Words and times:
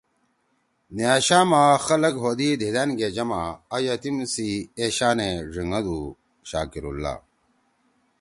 نیاشاما 0.95 1.63
وئی 1.69 1.81
خلگ 1.85 2.15
ہودی 2.23 2.49
دھیدأن 2.59 2.89
گے 2.99 3.09
جما، 3.15 3.41
آ 3.73 3.77
یتیم 3.85 4.17
سی 4.33 4.49
اے 4.77 4.85
شانے 4.95 5.29
ڙھینگدُو 5.51 5.99
شاکراللہ 6.49 7.13